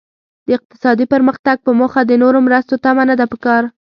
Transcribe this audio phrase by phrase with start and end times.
[0.47, 3.63] د اقتصادي پرمختګ په موخه د نورو مرستو تمه نده پکار.